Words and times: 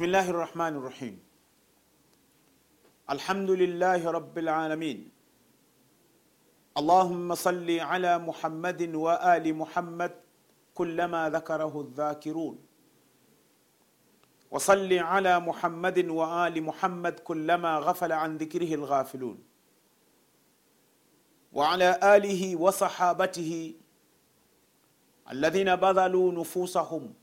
بسم 0.00 0.08
الله 0.08 0.30
الرحمن 0.30 0.74
الرحيم. 0.80 1.16
الحمد 3.10 3.50
لله 3.50 4.10
رب 4.10 4.38
العالمين. 4.38 4.98
اللهم 6.80 7.34
صل 7.34 7.68
على 7.80 8.18
محمد 8.18 8.94
وآل 8.94 9.54
محمد 9.54 10.12
كلما 10.74 11.30
ذكره 11.30 11.80
الذاكرون. 11.80 12.56
وصل 14.50 14.92
على 14.92 15.40
محمد 15.40 15.98
وآل 16.08 16.62
محمد 16.62 17.14
كلما 17.20 17.78
غفل 17.78 18.12
عن 18.12 18.36
ذكره 18.36 18.74
الغافلون. 18.74 19.38
وعلى 21.52 22.00
آله 22.16 22.56
وصحابته 22.56 23.74
الذين 25.30 25.76
بذلوا 25.76 26.32
نفوسهم 26.32 27.14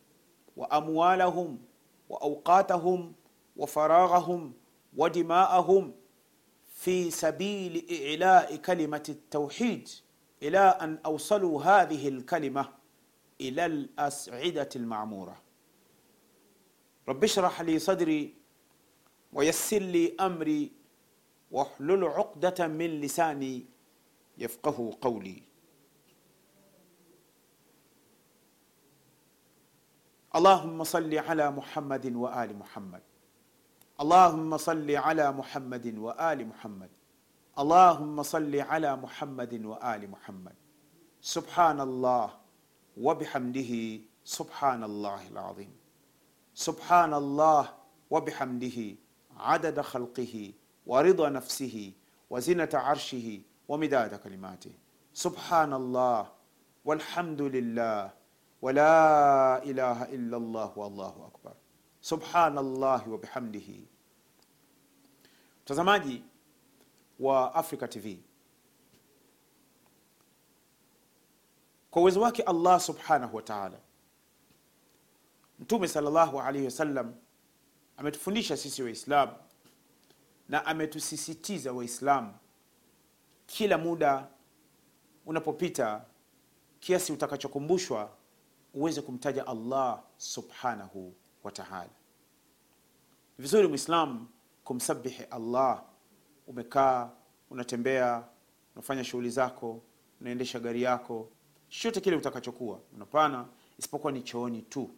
وأموالهم 0.58 1.66
وأوقاتهم 2.09 3.13
وفراغهم 3.55 4.53
ودماءهم 4.97 5.95
في 6.67 7.11
سبيل 7.11 7.88
إعلاء 7.91 8.55
كلمة 8.55 9.03
التوحيد 9.09 9.89
إلى 10.44 10.59
أن 10.59 10.99
أوصلوا 11.05 11.64
هذه 11.64 12.08
الكلمة 12.08 12.73
إلى 13.41 13.66
الأسعدة 13.66 14.69
المعمورة. 14.75 15.41
رب 17.08 17.23
اشرح 17.23 17.61
لي 17.61 17.80
صدري 17.80 18.36
ويسر 19.33 19.80
لي 19.80 20.16
أمري 20.19 20.71
واحلل 21.52 22.03
عقدة 22.03 22.67
من 22.67 23.02
لساني 23.02 23.66
يفقه 24.38 24.97
قولي. 25.02 25.47
اللهم 30.36 30.83
صل 30.83 31.17
على 31.17 31.52
محمد 31.52 32.16
وآل 32.16 32.58
محمد. 32.58 33.02
اللهم 34.02 34.58
صل 34.58 34.92
على 34.95 35.31
محمد 35.31 35.97
وآل 35.97 36.47
محمد. 36.47 36.89
اللهم 37.59 38.23
صل 38.23 38.55
على 38.55 38.95
محمد 38.95 39.66
وآل 39.66 40.09
محمد. 40.11 40.55
سبحان 41.22 41.80
الله 41.81 42.30
وبحمده 42.98 44.02
سبحان 44.23 44.83
الله 44.83 45.28
العظيم. 45.28 45.72
سبحان 46.53 47.14
الله 47.14 47.73
وبحمده 48.09 48.95
عدد 49.38 49.81
خلقه 49.81 50.53
ورضا 50.86 51.30
نفسه 51.30 51.94
وزنة 52.30 52.70
عرشه 52.73 53.42
ومداد 53.67 54.16
كلماته. 54.16 54.73
سبحان 55.14 55.73
الله 55.73 56.28
والحمد 56.86 57.42
لله 57.42 58.17
wala 58.61 59.61
ilaha 59.66 60.08
illa 60.08 60.38
Allah 60.38 60.77
wallahu 60.77 61.23
akbar, 61.23 61.53
subhanallahi 62.02 63.09
wabihamdihi. 63.09 63.88
Mtazamaji 65.64 66.23
wa 67.19 67.55
Africa 67.55 67.88
TV, 67.89 68.19
kwa 71.92 72.02
uwezo 72.02 72.21
wake 72.21 72.42
Allah 72.42 72.80
subhanahu 72.80 73.36
wa 73.36 73.42
ta'ala, 73.42 73.80
Mtume 75.59 75.87
sallallahu 75.87 76.42
alaihi 76.42 76.65
wasallam 76.65 77.14
ametufundisha 77.98 78.58
sisi 78.58 78.83
waislam 78.83 79.30
na 80.49 80.65
ametusisitiza 80.65 81.73
Waislamu 81.73 82.33
kila 83.45 83.77
muda 83.77 84.27
unapopita 85.26 86.05
kiasi 86.80 87.14
utakachokumbushwa 87.14 88.17
uweze 88.73 89.02
kumtaja 89.02 89.48
Allah 89.48 90.04
subhanahu 90.17 91.14
wa 91.44 91.52
ta'ala. 91.52 91.89
Vizuri 93.39 93.67
Muislam 93.67 94.28
kumsabihi 94.64 95.23
Allah. 95.23 95.83
Umekaa, 96.48 97.10
unatembea, 97.50 98.23
unafanya 98.76 99.04
shughuli 99.04 99.30
zako, 99.30 99.82
unaendesha 100.22 100.60
gari 100.60 100.82
yako, 100.82 101.30
chochote 101.70 102.02
kile 102.02 102.16
utakachokuwa 102.16 102.80
unapana, 102.95 103.45
isipokuwa 103.80 104.11
ni 104.11 104.22
chooni 104.22 104.61
tu. 104.61 104.89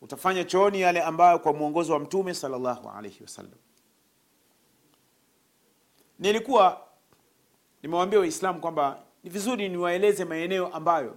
Utafanya 0.00 0.44
chooni 0.44 0.80
yale 0.80 1.02
ambayo 1.02 1.38
kwa 1.38 1.52
mwongozo 1.52 1.92
wa 1.92 1.98
Mtume 2.00 2.34
sallallahu 2.34 2.88
alaihi 2.90 3.22
wasallam. 3.22 3.58
Nilikuwa 6.18 6.86
nimewaambia 7.82 8.18
Waislamu 8.18 8.60
kwamba 8.60 9.02
ni 9.24 9.30
vizuri 9.30 9.68
niwaeleze 9.68 10.24
maeneo 10.24 10.66
ambayo 10.68 11.16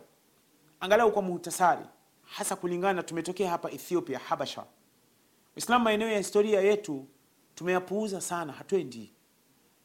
angalau 0.79 1.11
kwa 1.11 1.21
muhtasari, 1.21 1.85
hasa 2.23 2.55
kulingana 2.55 3.03
tumetokea 3.03 3.49
hapa 3.49 3.71
Ethiopia, 3.71 4.19
Habasha. 4.19 4.65
Uislamu, 5.55 5.83
maeneo 5.83 6.07
ya 6.09 6.17
historia 6.17 6.61
yetu 6.61 7.05
tumeyapuuza 7.55 8.21
sana, 8.21 8.53
hatwendi, 8.53 9.13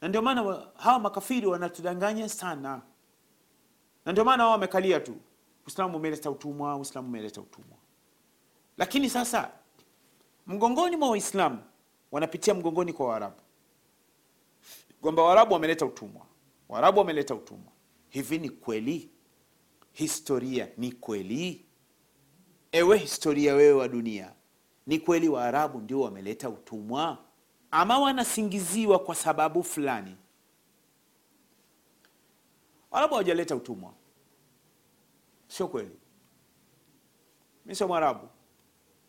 na 0.01 0.09
ndio 0.09 0.23
maana 0.23 0.43
wa- 0.43 0.73
hawa 0.77 0.99
makafiri 0.99 1.47
wanatudanganya 1.47 2.29
sana, 2.29 2.83
na 4.05 4.13
ndio 4.13 4.25
maana 4.25 4.43
wao 4.45 4.53
wamekalia 4.53 5.01
tu, 5.01 5.17
Uislamu 5.67 5.97
umeleta 5.97 6.31
utumwa, 6.31 6.77
Uislamu 6.77 7.09
umeleta 7.09 7.41
utumwa. 7.41 7.79
Lakini 8.77 9.11
sasa 9.11 9.51
mgongoni 10.47 10.97
mwa 10.97 11.11
Waislamu 11.11 11.59
wanapitia 12.13 12.55
mgongoni 12.55 12.93
kwa 12.93 13.07
Waarabu, 13.07 13.37
kwamba 15.01 15.23
Waarabu 15.23 15.53
wameleta 15.55 15.87
utumwa, 15.87 16.27
Waarabu 16.69 16.99
wameleta 16.99 17.35
utumwa. 17.35 17.73
Hivi 18.09 18.39
ni 18.39 18.51
kweli? 18.51 19.11
Historia 19.93 20.69
ni 20.77 20.93
kweli? 20.93 21.67
Ewe 22.73 22.99
historia, 22.99 23.55
wewe 23.55 23.73
wa 23.73 23.89
dunia, 23.89 24.33
ni 24.87 24.99
kweli 24.99 25.29
Waarabu 25.29 25.81
ndio 25.81 26.01
wameleta 26.01 26.49
utumwa 26.51 27.19
ama 27.71 27.99
wanasingiziwa 27.99 28.99
kwa 28.99 29.15
sababu 29.15 29.63
fulani? 29.63 30.17
Waarabu 32.91 33.15
hawajaleta 33.15 33.57
utumwa, 33.57 33.95
sio 35.49 35.69
kweli. 35.69 35.97
Mi 37.67 37.75
sio 37.75 37.89
Mwarabu 37.89 38.29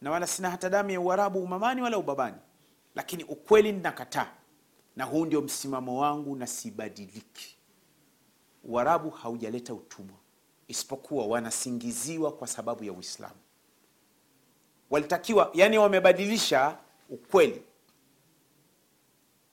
na 0.02 0.12
wala 0.12 0.28
sina 0.28 0.50
hata 0.50 0.70
damu 0.70 0.90
ya 0.92 1.02
Uarabu 1.02 1.44
umamani 1.44 1.82
wala 1.82 1.98
ubabani, 1.98 2.38
lakini 2.96 3.24
ukweli 3.24 3.72
ninakataa, 3.72 4.32
na 4.96 5.04
huu 5.06 5.26
ndio 5.26 5.42
msimamo 5.42 6.02
wangu 6.02 6.36
na 6.36 6.48
sibadiliki. 6.48 7.58
Uarabu 8.64 9.10
haujaleta 9.10 9.74
utumwa, 9.74 10.16
isipokuwa 10.68 11.26
wanasingiziwa 11.28 12.32
kwa 12.32 12.48
sababu 12.48 12.84
ya 12.84 12.94
Uislamu. 12.94 13.36
Walitakiwa, 14.90 15.52
yani, 15.54 15.78
wamebadilisha 15.78 16.78
ukweli, 17.10 17.62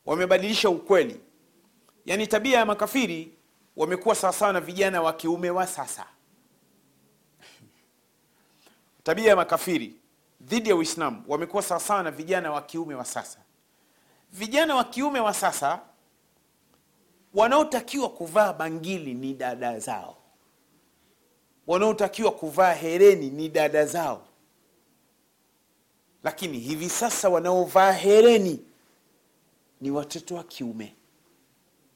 wamebadilisha 0.07 0.71
ukweli. 0.71 1.21
Yani 2.07 2.27
tabia 2.27 2.59
ya 2.59 2.67
makafiri 2.67 3.33
wamekuwa 3.77 4.15
sawasawa 4.15 4.53
na 4.53 4.61
vijana 4.61 5.03
wa 5.03 5.13
kiume 5.13 5.51
wa 5.51 5.67
sasa. 5.67 6.07
Tabia 9.05 9.29
ya 9.29 9.37
makafiri 9.37 10.01
dhidi 10.41 10.69
ya 10.69 10.77
Uislamu 10.77 11.25
wamekuwa 11.29 11.63
sawasawa 11.63 12.03
na 12.03 12.11
vijana 12.11 12.53
wa 12.53 12.63
kiume 12.63 12.95
wa 12.95 13.05
sasa. 13.05 13.39
Vijana 14.33 14.75
wa 14.75 14.85
kiume 14.85 15.21
wa 15.21 15.35
sasa 15.35 15.81
wanaotakiwa 17.35 18.09
kuvaa 18.11 18.53
bangili 18.53 19.15
ni 19.15 19.35
dada 19.35 19.79
zao, 19.79 20.17
wanaotakiwa 21.67 22.33
kuvaa 22.33 22.73
hereni 22.73 23.31
ni 23.31 23.49
dada 23.49 23.87
zao, 23.87 24.27
lakini 26.25 26.59
hivi 26.59 26.89
sasa 26.89 27.29
wanaovaa 27.29 27.93
hereni 27.93 28.65
ni 29.81 29.91
watoto 29.91 30.35
wa 30.35 30.45
kiume, 30.45 30.95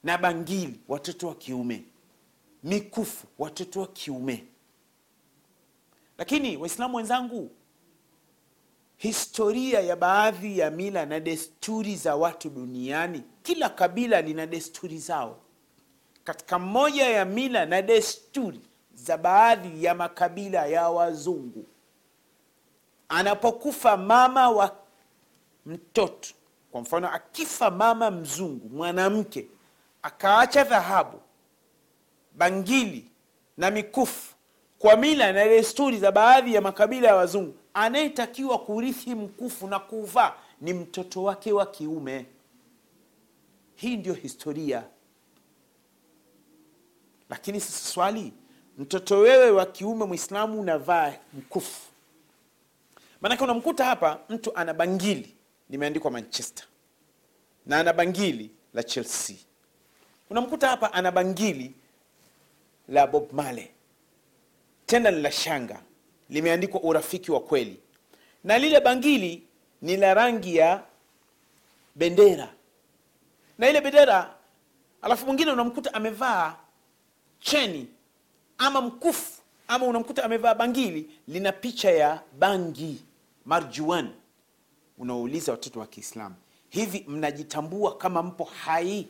na 0.05 0.19
bangili 0.19 0.81
watoto 0.88 1.28
wa 1.28 1.34
kiume, 1.34 1.84
mikufu 2.62 3.26
watoto 3.38 3.81
wa 3.81 3.87
kiume. 3.87 4.44
Lakini 6.19 6.56
Waislamu 6.56 6.96
wenzangu, 6.96 7.50
historia 8.96 9.81
ya 9.81 9.96
baadhi 9.96 10.58
ya 10.58 10.70
mila 10.70 11.06
na 11.06 11.20
desturi 11.20 11.96
za 11.96 12.16
watu 12.16 12.50
duniani, 12.50 13.22
kila 13.43 13.69
kabila 13.69 14.20
lina 14.22 14.46
desturi 14.46 14.99
zao. 14.99 15.40
Katika 16.25 16.58
moja 16.58 17.06
ya 17.08 17.25
mila 17.25 17.66
na 17.66 17.82
desturi 17.82 18.61
za 18.94 19.19
baadhi 19.19 19.85
ya 19.85 19.94
makabila 19.94 20.67
ya 20.67 20.88
wazungu. 20.88 21.67
Anapokufa 23.08 23.96
mama 23.96 24.50
wa 24.50 24.76
mtoto 25.67 26.35
kwa 26.70 26.81
mfano 26.81 27.11
akifa 27.12 27.70
mama 27.70 28.11
mzungu 28.11 28.69
mwanamke 28.69 29.46
akaacha 30.02 30.64
dhahabu 30.64 31.20
bangili 32.37 33.11
na 33.56 33.70
mikufu 33.70 34.35
kwa 34.79 34.97
mila 34.97 35.32
na 35.32 35.44
desturi 35.44 35.99
za 35.99 36.12
baadhi 36.12 36.55
ya 36.55 36.61
makabila 36.61 37.08
ya 37.08 37.14
wazungu 37.17 37.55
anayetakiwa 37.75 38.58
kurithi 38.58 39.14
mkufu 39.14 39.67
na 39.67 39.79
kuuvaa 39.79 40.32
ni 40.61 40.73
mtoto 40.73 41.23
wake 41.23 41.52
wa 41.52 41.67
kiume. 41.67 42.26
Hii 43.75 43.97
ndio 43.97 44.14
historia. 44.14 44.85
Lakini 47.31 47.61
sasa 47.61 47.88
swali 47.93 48.32
mtoto 48.79 49.19
wewe 49.19 49.50
wa 49.50 49.67
kiume 49.67 50.05
mwislamu 50.05 50.61
unavaa 50.61 51.12
mkufu. 51.32 51.81
Maanake 53.21 53.44
unamkuta 53.44 53.85
hapa 53.85 54.21
mtu 54.29 54.56
ana 54.56 54.75
bangili 54.75 55.35
limeandikwa 55.71 56.11
manchester 56.11 56.65
na 57.67 57.81
ana 57.81 57.93
bangili 57.93 58.50
la 58.75 58.82
chelsea. 58.82 59.37
Unamkuta 60.31 60.69
hapa 60.69 60.93
ana 60.93 61.12
bangili 61.12 61.75
la 62.88 63.06
bob 63.06 63.32
male 63.32 63.71
tena 64.87 65.11
ni 65.11 65.23
la 65.23 65.31
shanga 65.32 65.82
limeandikwa 66.31 66.81
urafiki 66.82 67.32
wa 67.32 67.41
kweli. 67.41 67.81
Na 68.44 68.59
lile 68.59 68.81
bangili 68.81 69.47
ni 69.82 69.97
la 69.97 70.15
rangi 70.15 70.56
ya 70.56 70.82
bendera. 71.94 72.49
Na 73.59 73.69
ile 73.71 73.81
bendera 73.81 74.35
alafu 75.03 75.26
mwingine 75.26 75.50
unamkuta 75.53 75.94
amevaa 75.94 76.56
cheni 77.41 77.88
ama 78.59 78.81
mkufu 78.81 79.43
ama 79.69 79.87
unamkuta 79.87 80.25
amevaa 80.25 80.55
bangili 80.55 81.11
lina 81.29 81.53
picha 81.53 81.91
ya 81.91 82.23
bangi 82.39 83.05
marjuan 83.45 84.11
unaouliza 84.99 85.53
watoto 85.53 85.81
wa 85.81 85.87
kiislamu 85.87 86.35
hivi 86.69 87.05
mnajitambua 87.09 87.97
kama 87.97 88.23
mpo 88.23 88.45
hai? 88.45 89.09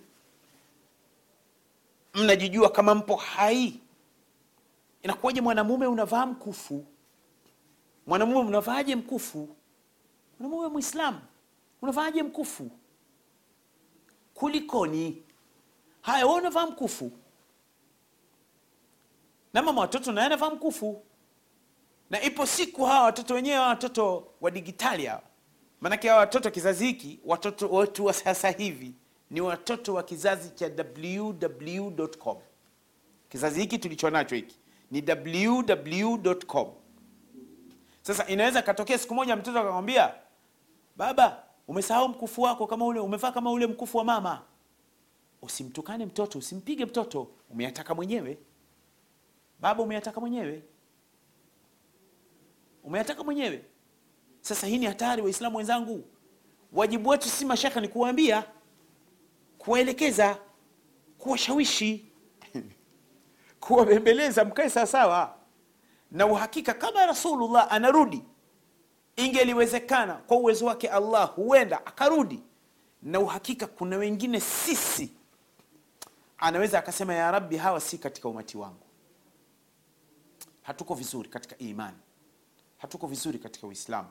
Mnajijua 2.14 2.70
kama 2.70 2.94
mpo 2.94 3.16
hai? 3.16 3.80
Inakuwaje 5.02 5.40
mwanamume 5.40 5.86
unavaa 5.86 6.26
mkufu? 6.26 6.84
Mwanamume 8.06 8.38
unavaaje 8.38 8.96
mkufu? 8.96 9.48
Mwanamume 10.40 10.68
mwislamu 10.68 11.20
unavaaje 11.82 12.22
mkufu? 12.22 12.70
Kulikoni? 14.34 15.22
Haya 16.00 16.26
wewe 16.26 16.38
unavaa 16.38 16.66
mkufu 16.66 17.10
na 19.54 19.62
mama 19.62 19.80
watoto 19.80 20.12
naye 20.12 20.26
anavaa 20.26 20.50
mkufu 20.50 21.02
na 22.10 22.22
ipo 22.22 22.46
siku 22.46 22.84
hawa 22.84 23.02
watoto 23.04 23.34
wenyewe 23.34 23.56
hawa 23.56 23.68
watoto 23.68 24.26
wa 24.40 24.50
digitali 24.50 25.06
hawa. 25.06 25.22
Maanake 25.80 26.08
hawa 26.08 26.20
watoto 26.20 26.50
kizazi 26.50 26.86
hiki 26.86 27.20
watoto 27.24 27.68
wetu 27.68 28.04
wa 28.04 28.12
sasa 28.12 28.50
hivi 28.50 28.94
ni 29.30 29.40
watoto 29.40 29.94
wa 29.94 30.02
kizazi 30.02 30.50
cha 30.50 30.70
www.com 30.96 32.36
kizazi 33.28 33.60
hiki 33.60 33.78
tulicho 33.78 34.10
nacho 34.10 34.34
hiki 34.36 34.56
ni 34.90 35.04
www.com 35.46 36.68
sasa 38.02 38.26
inaweza 38.26 38.62
katokea 38.62 38.98
siku 38.98 39.14
moja 39.14 39.36
mtoto 39.36 39.58
akakwambia, 39.60 40.14
baba 40.96 41.42
umesahau 41.68 42.08
mkufu 42.08 42.42
wako 42.42 42.66
kama 42.66 42.84
ule 42.86 43.00
umevaa 43.00 43.32
kama 43.32 43.50
ule 43.50 43.66
mkufu 43.66 43.98
wa 43.98 44.04
mama. 44.04 44.42
Usimtukane 45.42 46.06
mtoto 46.06 46.38
usimpige 46.38 46.84
mtoto 46.84 47.28
umeyataka 47.50 47.94
mwenyewe 47.94 48.38
baba 49.64 49.82
umeyataka 49.82 50.20
mwenyewe. 50.20 50.62
Umeyataka 52.82 53.24
mwenyewe. 53.24 53.64
Sasa 54.40 54.66
hii 54.66 54.78
ni 54.78 54.86
hatari 54.86 55.22
waislamu 55.22 55.56
wenzangu. 55.56 56.04
Wajibu 56.72 57.08
wetu 57.08 57.28
si 57.28 57.44
mashaka 57.44 57.80
ni 57.80 57.88
kuwaambia 57.88 58.44
kuwaelekeza 59.58 60.38
kuwashawishi 61.18 62.12
kuwabembeleza 63.60 64.44
mkae 64.44 64.70
sawasawa 64.70 65.36
na 66.10 66.26
uhakika 66.26 66.74
kama 66.74 67.06
rasulullah 67.06 67.72
anarudi 67.72 68.22
ingeliwezekana 69.16 70.14
kwa 70.14 70.36
uwezo 70.36 70.66
wake 70.66 70.88
allah 70.88 71.34
huenda 71.34 71.86
akarudi. 71.86 72.42
Na 73.02 73.20
uhakika 73.20 73.66
kuna 73.66 73.96
wengine 73.96 74.40
sisi 74.40 75.12
anaweza 76.38 76.78
akasema 76.78 77.14
ya 77.14 77.30
rabbi 77.30 77.56
hawa 77.56 77.80
si 77.80 77.98
katika 77.98 78.28
umati 78.28 78.58
wangu 78.58 78.84
hatuko 80.64 80.94
vizuri 80.94 81.28
katika 81.28 81.58
imani 81.58 81.96
hatuko 82.78 83.06
vizuri 83.06 83.38
katika 83.38 83.66
uislamu 83.66 84.08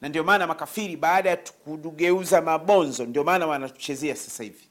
na 0.00 0.08
ndio 0.08 0.24
maana 0.24 0.46
makafiri 0.46 0.96
baada 0.96 1.30
ya 1.30 1.36
kutugeuza 1.36 2.42
mabonzo 2.42 3.04
ndio 3.06 3.24
maana 3.24 3.46
wanatuchezea 3.46 4.16
sasa 4.16 4.42
hivi 4.42 4.68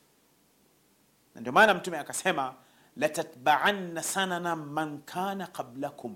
na 1.35 1.41
ndio 1.41 1.53
maana 1.53 1.73
mtume 1.73 1.97
akasema 1.97 2.55
latatbaanna 2.97 4.03
sanana 4.03 4.55
man 4.55 5.01
kana 5.01 5.47
qablakum 5.47 6.15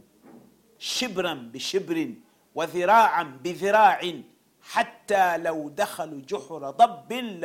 shibran 0.77 1.49
bishibrin 1.49 2.21
wa 2.55 2.65
dhiraan 2.65 3.39
bidhirain 3.39 4.23
hatta 4.59 5.37
lau 5.37 5.69
dakhalu 5.69 6.21
juhra 6.21 6.73
dabbin 6.73 7.41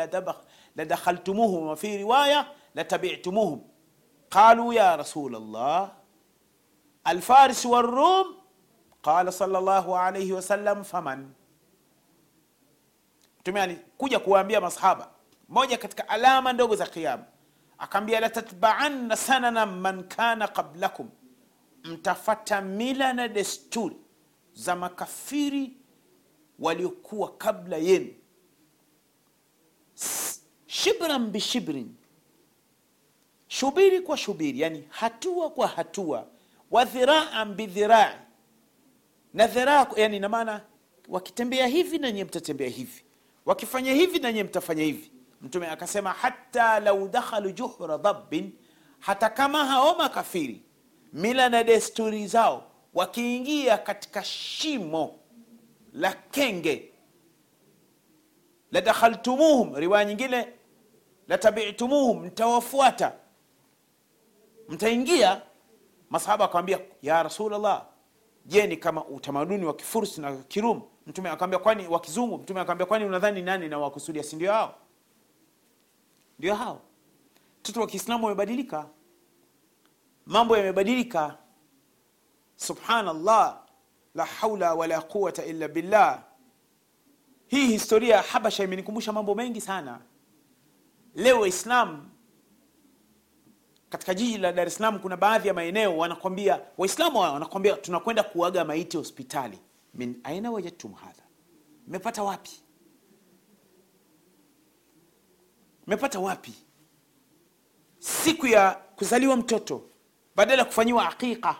ladakhaltumuhum 0.76 1.66
wa 1.66 1.76
fi 1.76 1.96
riwaya 1.96 2.46
latabi'tumuhum 2.74 3.60
qalu 4.28 4.72
ya 4.72 4.96
rasul 4.96 5.34
allah 5.36 5.92
alfaris 7.04 7.64
warum 7.64 8.26
qala 9.02 9.32
salllahu 9.32 9.96
alaihi 9.96 10.32
wasallam 10.32 10.84
faman 10.84 11.30
mtume 13.40 13.62
alikuja 13.62 14.18
kuwaambia 14.18 14.60
masahaba 14.60 15.10
moja 15.48 15.78
katika 15.78 16.08
alama 16.08 16.52
ndogo 16.52 16.76
za 16.76 16.86
kiama 16.86 17.24
akaambia 17.78 18.20
latatbaanna 18.20 19.16
sanana 19.16 19.66
man 19.66 20.04
kana 20.08 20.48
qablakum 20.48 21.10
mtafata 21.84 22.60
mila 22.60 23.12
na 23.12 23.28
desturi 23.28 23.96
za 24.54 24.76
makafiri 24.76 25.76
waliokuwa 26.58 27.36
kabla 27.36 27.76
yenu 27.76 28.14
shibran 30.66 31.30
bishibrin 31.30 31.94
shubiri 33.48 34.00
kwa 34.00 34.16
shubiri 34.16 34.60
yani 34.60 34.86
hatua 34.90 35.50
kwa 35.50 35.66
hatua 35.68 36.26
wa 36.70 36.84
dhiraan 36.84 37.54
bidhirai 37.54 38.14
na 39.34 39.46
dhiraa 39.46 39.86
yani 39.96 40.16
ina 40.16 40.28
maana 40.28 40.60
wakitembea 41.08 41.66
hivi 41.66 41.98
na 41.98 42.12
nyie 42.12 42.24
mtatembea 42.24 42.68
hivi. 42.68 43.04
Wakifanya 43.46 43.92
hivi 43.92 44.18
na 44.18 44.32
nyie 44.32 44.44
mtafanya 44.44 44.82
hivi. 44.82 45.10
Mtume 45.42 45.68
akasema 45.68 46.10
hata 46.12 46.80
lau 46.80 47.08
dakhalu 47.08 47.52
juhra 47.52 47.98
dabbin 47.98 48.52
hata 48.98 49.30
kama 49.30 49.64
hao 49.66 49.94
makafiri 49.96 50.62
mila 51.12 51.48
na 51.48 51.64
desturi 51.64 52.26
zao 52.26 52.70
wakiingia 52.94 53.78
katika 53.78 54.24
shimo 54.24 55.18
la 55.92 56.12
kenge. 56.12 56.90
Ladakhaltumuhum 58.72 59.74
riwaya 59.76 60.04
nyingine 60.04 60.48
latabitumuhum 61.28 62.24
mtawafuata. 62.24 63.12
Mtaingia 64.68 65.42
masahaba 66.10 66.44
akamwambia 66.44 66.80
ya 67.02 67.22
rasulllah 67.22 67.86
je 68.46 68.66
ni 68.66 68.76
kama 68.76 69.04
utamaduni 69.04 69.64
wa 69.66 69.74
kifursi 69.74 70.20
na 70.20 70.36
kirum 70.36 70.82
mtume 71.06 71.28
akamwambia 71.30 71.58
kwani 71.58 71.88
wa 71.88 72.00
kizungu? 72.00 72.38
Mtume 72.38 72.60
akamwambia 72.60 72.86
kwani 72.86 73.04
unadhani 73.04 73.42
nani 73.42 73.68
na 73.68 73.78
wakusudia 73.78 74.22
si 74.22 74.36
ndio 74.36 74.52
hao? 74.52 74.74
Ndio 76.38 76.54
hao. 76.54 76.80
Mtoto 77.60 77.80
wa 77.80 77.86
kiislamu 77.86 78.24
wamebadilika 78.24 78.86
mambo 80.26 80.56
yamebadilika. 80.56 81.38
Subhanallah 82.56 83.62
la 84.14 84.24
haula 84.24 84.74
wala 84.74 85.00
quwata 85.02 85.44
illa 85.44 85.68
billah. 85.68 86.22
Hii 87.46 87.66
historia 87.66 88.16
ya 88.16 88.22
habasha 88.22 88.64
imenikumbusha 88.64 89.12
mambo 89.12 89.34
mengi 89.34 89.60
sana. 89.60 90.00
Leo 91.14 91.40
waislamu 91.40 92.10
katika 93.94 94.14
jiji 94.14 94.38
la 94.38 94.52
dar 94.52 94.66
es 94.66 94.74
salaam 94.74 94.98
kuna 94.98 95.16
baadhi 95.16 95.48
ya 95.48 95.54
maeneo 95.54 95.96
wanakwambia 95.98 96.60
waislamu 96.78 97.20
hao 97.20 97.32
wanakwambia 97.34 97.76
tunakwenda 97.76 98.22
kuaga 98.22 98.64
maiti 98.64 98.96
hospitali. 98.96 99.58
Min 99.94 100.20
aina 100.24 100.50
wajadtum 100.50 100.92
hadha? 100.92 101.22
Mmepata 101.88 102.22
wapi? 102.22 102.50
Mmepata 105.86 106.20
wapi? 106.20 106.52
Siku 107.98 108.46
ya 108.46 108.70
kuzaliwa 108.96 109.36
mtoto 109.36 109.82
badala 110.36 110.58
ya 110.62 110.64
kufanyiwa 110.64 111.08
aqiqa 111.08 111.56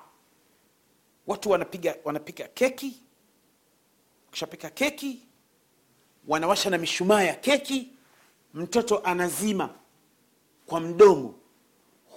watu 1.27 1.51
wanapiga 1.51 1.97
wanapika 2.05 2.49
keki 2.49 3.01
kishapika 4.31 4.71
keki 4.71 5.23
wanawasha 6.29 6.71
na 6.71 6.79
mishumaa 6.79 7.23
ya 7.23 7.35
keki 7.35 7.89
mtoto 8.55 8.99
anazima 8.99 9.75
kwa 10.67 10.81
mdomo 10.81 11.35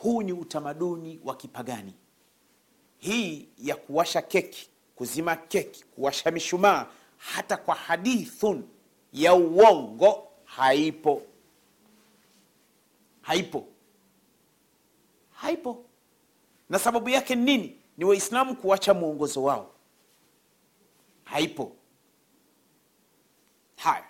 huu 0.01 0.21
ni 0.21 0.33
utamaduni 0.33 1.19
wa 1.23 1.35
kipagani. 1.35 1.93
Hii 2.97 3.49
ya 3.57 3.75
kuwasha 3.75 4.21
keki 4.21 4.69
kuzima 4.95 5.35
keki 5.35 5.83
kuwasha 5.85 6.31
mishumaa 6.31 6.87
hata 7.17 7.57
kwa 7.57 7.75
hadithun 7.75 8.63
ya 9.13 9.33
uongo 9.33 10.27
haipo. 10.45 11.21
Haipo. 13.21 13.67
Haipo. 15.31 15.85
Na 16.69 16.79
sababu 16.79 17.09
yake 17.09 17.35
ni 17.35 17.43
nini? 17.43 17.77
Ni 17.97 18.05
waislamu 18.05 18.55
kuacha 18.55 18.93
mwongozo 18.93 19.43
wao. 19.43 19.71
Haipo. 21.23 21.71
Haya. 23.75 24.05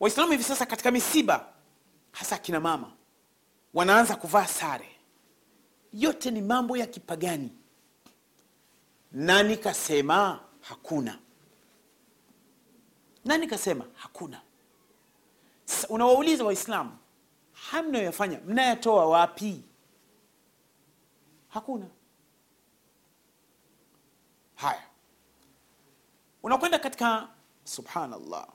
Waislamu 0.00 0.32
hivi 0.32 0.44
sasa 0.44 0.66
katika 0.66 0.90
misiba 0.90 1.52
hasa 2.12 2.36
akina 2.36 2.60
mama 2.60 2.95
wanaanza 3.76 4.16
kuvaa 4.16 4.46
sare. 4.46 4.88
Yote 5.92 6.30
ni 6.30 6.40
mambo 6.42 6.76
ya 6.76 6.86
kipagani. 6.86 7.52
Nani 9.12 9.56
kasema 9.56 10.40
hakuna? 10.60 11.18
Nani 13.24 13.46
kasema 13.46 13.84
hakuna? 13.94 14.40
Unawauliza 15.88 16.44
waislamu 16.44 16.96
haya 17.52 17.82
mnayoyafanya 17.82 18.40
mnayatoa 18.46 19.06
wapi? 19.06 19.62
Hakuna. 21.48 21.86
Haya. 24.54 24.82
Unakwenda 26.42 26.78
katika 26.78 27.28
subhanallah 27.64 28.48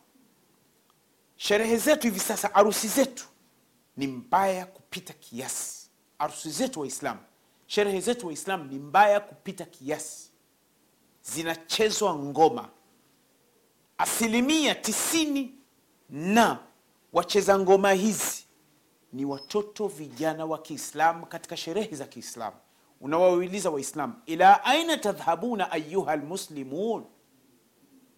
sherehe 1.36 1.78
zetu 1.78 2.08
hivi 2.08 2.20
sasa 2.20 2.56
arusi 2.56 2.88
zetu 2.88 3.28
ni 3.98 4.08
mbaya 4.08 4.66
kupita 4.66 5.14
kiasi. 5.14 5.90
Arusi 6.20 6.50
zetu 6.52 6.80
waislamu 6.80 7.20
sherehe 7.68 8.02
zetu 8.02 8.28
waislamu 8.28 8.64
ni 8.64 8.80
mbaya 8.80 9.20
kupita 9.20 9.66
kiasi. 9.66 10.32
Zinachezwa 11.24 12.16
ngoma. 12.16 12.70
Asilimia 13.98 14.76
tisini 14.76 15.56
na 16.10 16.60
wacheza 17.14 17.60
ngoma 17.60 17.92
hizi 17.92 18.46
ni 19.14 19.26
watoto 19.26 19.88
vijana 19.88 20.46
wa 20.46 20.58
kiislamu 20.62 21.26
katika 21.26 21.58
sherehe 21.58 21.96
za 21.96 22.06
kiislamu. 22.06 22.56
Unawauliza 23.02 23.70
waislamu 23.70 24.14
ila 24.26 24.64
aina 24.66 24.98
tadhhabuna 24.98 25.72
ayuha 25.72 26.16
lmuslimun 26.16 27.06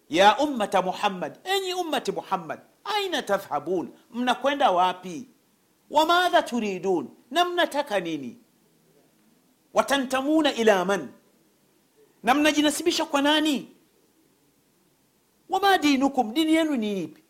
ya 0.08 0.38
ummata 0.38 0.82
muhammad 0.82 1.38
enyi 1.44 1.74
ummati 1.74 2.12
muhammad 2.12 2.60
aina 2.84 3.22
tadhhabun 3.22 3.88
mnakwenda 4.10 4.70
wapi 4.70 5.28
wamadha 5.90 6.42
turidun? 6.42 7.08
Na 7.30 7.44
mnataka 7.44 8.00
nini? 8.00 8.38
Watantamuna 9.74 10.54
ila 10.54 10.84
man? 10.84 11.08
Na 12.22 12.34
mnajinasibisha 12.34 13.04
kwa 13.04 13.22
nani? 13.22 13.70
Wama 15.48 15.78
dinukum? 15.78 16.34
Dini 16.34 16.54
yenu 16.54 16.76
ni 16.76 17.02
ipi? 17.02 17.22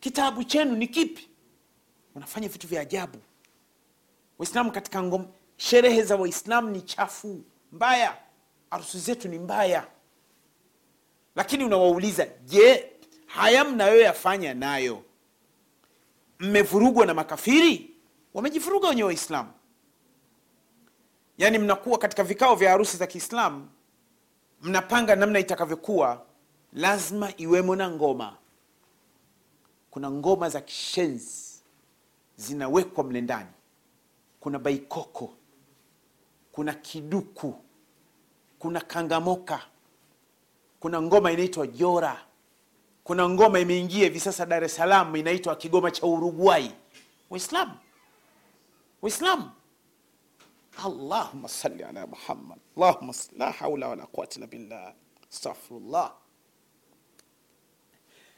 Kitabu 0.00 0.44
chenu 0.44 0.76
ni 0.76 0.86
kipi? 0.88 1.28
Unafanya 2.14 2.48
vitu 2.48 2.66
vya 2.66 2.80
ajabu. 2.80 3.18
Waislamu 4.38 4.72
katika 4.72 5.02
ngom 5.02 5.26
sherehe 5.56 6.02
za 6.02 6.16
waislamu 6.16 6.70
ni 6.70 6.82
chafu 6.82 7.44
mbaya. 7.72 8.16
Harusi 8.70 8.98
zetu 8.98 9.28
ni 9.28 9.38
mbaya. 9.38 9.86
Lakini 11.36 11.64
unawauliza 11.64 12.26
je 12.44 12.92
haya 13.26 13.64
mnayoyafanya 13.64 14.54
nayo 14.54 15.02
mmevurugwa 16.42 17.06
na 17.06 17.14
makafiri? 17.14 17.90
Wamejivuruga 18.34 18.88
wenye 18.88 19.04
waislamu. 19.04 19.50
Yaani 21.38 21.58
mnakuwa 21.58 21.98
katika 21.98 22.24
vikao 22.24 22.54
vya 22.54 22.70
harusi 22.70 22.96
za 22.96 23.06
kiislamu 23.06 23.68
mnapanga 24.62 25.16
namna 25.16 25.38
itakavyokuwa 25.38 26.26
lazima 26.72 27.32
iwemo 27.36 27.76
na 27.76 27.90
ngoma. 27.90 28.36
Kuna 29.90 30.10
ngoma 30.10 30.48
za 30.48 30.60
kishenzi 30.60 31.62
zinawekwa 32.36 33.04
mle 33.04 33.20
ndani. 33.20 33.50
Kuna 34.40 34.58
baikoko 34.58 35.34
kuna 36.52 36.74
kiduku 36.74 37.54
kuna 38.58 38.80
kangamoka 38.80 39.60
kuna 40.80 41.02
ngoma 41.02 41.32
inaitwa 41.32 41.66
jora 41.66 42.24
kuna 43.04 43.28
ngoma 43.28 43.58
imeingia 43.60 44.04
hivi 44.04 44.20
sasa 44.20 44.46
dar 44.46 44.64
es 44.64 44.74
salaam 44.74 45.16
inaitwa 45.16 45.56
kigoma 45.56 45.90
cha 45.90 46.06
uruguai 46.06 46.72
waislamu 47.30 47.72
waislamu 49.02 49.50
allahuma 50.84 51.48
salli 51.48 51.82
ala 51.84 52.06
muhammad. 52.06 52.58
Allahuma 52.76 53.12
la 53.36 53.50
haula 53.52 53.88
wala 53.88 54.06
quwata 54.06 54.36
illa 54.38 54.46
billah. 54.46 54.94
Astaghfirullah. 55.32 56.12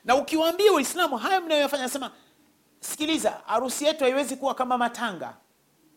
Na 0.04 0.16
ukiwaambia 0.16 0.72
waislamu 0.72 1.16
haya 1.16 1.40
mnayoyafanya 1.40 1.82
nasema 1.82 2.10
sikiliza 2.80 3.30
harusi 3.46 3.84
yetu 3.84 4.04
haiwezi 4.04 4.36
kuwa 4.36 4.54
kama 4.54 4.78
matanga 4.78 5.36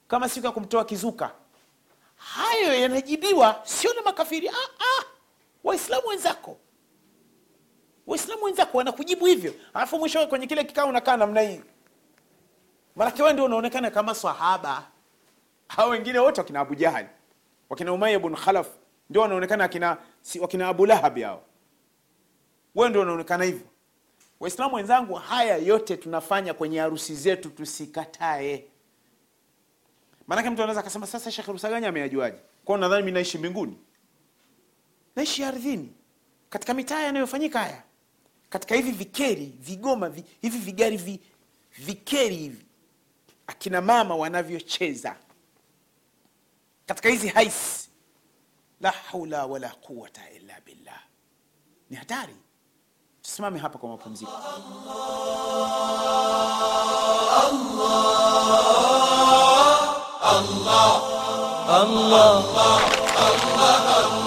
kama 0.08 0.30
siku 0.30 0.46
ya 0.46 0.52
kumtoa 0.52 0.86
kizuka. 0.86 1.32
Hayo 2.16 2.74
yanajibiwa 2.80 3.62
sio 3.64 3.94
na 3.94 4.02
makafiri. 4.02 4.50
Ah, 4.50 4.54
ah, 4.80 5.04
waislamu 5.64 6.08
wenzako 6.08 6.58
waislamu 8.08 8.44
wenzako 8.44 8.78
wanakujibu 8.78 9.26
hivyo. 9.26 9.54
Alafu 9.74 10.00
mwisho 10.00 10.28
kwenye 10.28 10.48
kile 10.48 10.64
kikao 10.64 10.90
unakaa 10.90 11.18
namna 11.18 11.42
hii. 11.42 11.62
Manake 12.96 13.22
wewe 13.22 13.34
ndio 13.34 13.46
unaonekana 13.46 13.92
kama 13.92 14.16
swahaba 14.16 14.88
hao 15.68 15.90
wengine 15.90 16.20
wote 16.20 16.42
wakina 16.42 16.60
abu 16.60 16.76
wakina 17.70 17.94
umaya 17.94 18.20
bun 18.20 18.36
khalaf 18.36 18.68
ndio 19.10 19.22
wanaonekana 19.22 19.64
akina 19.64 19.98
wakina 20.42 20.68
abu 20.68 20.86
lahabi 20.86 21.22
hao. 21.22 21.44
Ndio 22.76 23.02
unaonekana 23.02 23.44
hivyo. 23.44 23.68
Waislamu 24.40 24.76
wenzangu 24.76 25.14
haya 25.14 25.58
yote 25.58 25.98
tunafanya 25.98 26.54
kwenye 26.54 26.80
harusi 26.80 27.16
zetu 27.16 27.50
tusikatae. 27.50 28.66
Maanake 30.28 30.50
mtu 30.50 30.62
anaweza 30.62 30.80
akasema 30.80 31.08
sasa 31.08 31.32
shekh 31.32 31.48
rusaganya 31.48 31.88
ameyajuaje? 31.90 32.38
Kwao 32.66 32.78
nadhani 32.78 33.04
mi 33.04 33.12
naishi 33.12 33.38
mbinguni. 33.38 33.78
Naishi 35.16 35.44
ardhini. 35.44 35.94
Katika 36.50 36.74
mitaa 36.74 37.00
yanayofanyika 37.00 37.60
haya 37.60 37.84
katika 38.50 38.76
hivi 38.76 38.92
vikeri 38.92 39.46
vigoma 39.60 40.10
vi, 40.10 40.24
hivi 40.42 40.58
vigari 40.58 40.98
vi, 40.98 41.20
vikeri 41.78 42.36
hivi 42.38 42.66
akina 43.48 43.82
mama 43.82 44.16
wanavyocheza 44.16 45.16
katika 46.86 47.10
hizi 47.10 47.28
hais 47.28 47.90
la 48.82 48.92
haula 48.92 49.46
wala 49.46 49.70
quwata 49.70 50.30
illa 50.32 50.54
billah, 50.66 51.04
ni 51.90 51.98
hatari. 51.98 52.36
Tusimame 53.22 53.60
hapa 53.60 53.80
kwa 53.80 53.90
mapumziko. 53.90 54.32
Allah, 58.98 59.78
Allah, 60.22 61.02
Allah, 61.68 62.82
Allah, 63.18 63.78
Allah. 63.98 64.27